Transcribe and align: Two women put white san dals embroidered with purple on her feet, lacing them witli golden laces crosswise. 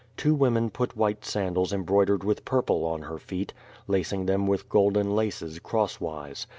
Two 0.17 0.33
women 0.33 0.71
put 0.71 0.97
white 0.97 1.23
san 1.25 1.53
dals 1.53 1.71
embroidered 1.71 2.23
with 2.23 2.43
purple 2.43 2.85
on 2.87 3.03
her 3.03 3.19
feet, 3.19 3.53
lacing 3.87 4.25
them 4.25 4.47
witli 4.47 4.67
golden 4.67 5.15
laces 5.15 5.59
crosswise. 5.59 6.47